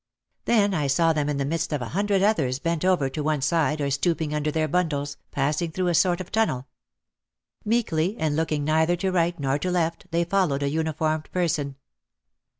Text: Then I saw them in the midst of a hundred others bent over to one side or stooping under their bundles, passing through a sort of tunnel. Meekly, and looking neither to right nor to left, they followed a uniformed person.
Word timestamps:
Then 0.45 0.73
I 0.73 0.87
saw 0.87 1.13
them 1.13 1.29
in 1.29 1.37
the 1.37 1.45
midst 1.45 1.71
of 1.71 1.79
a 1.79 1.89
hundred 1.89 2.23
others 2.23 2.57
bent 2.57 2.83
over 2.83 3.07
to 3.11 3.21
one 3.21 3.39
side 3.41 3.79
or 3.79 3.91
stooping 3.91 4.33
under 4.33 4.49
their 4.49 4.67
bundles, 4.67 5.17
passing 5.29 5.69
through 5.71 5.89
a 5.89 5.93
sort 5.93 6.19
of 6.19 6.31
tunnel. 6.31 6.65
Meekly, 7.63 8.17
and 8.17 8.35
looking 8.35 8.63
neither 8.65 8.95
to 8.95 9.11
right 9.11 9.39
nor 9.39 9.59
to 9.59 9.69
left, 9.69 10.07
they 10.09 10.23
followed 10.23 10.63
a 10.63 10.69
uniformed 10.71 11.29
person. 11.31 11.75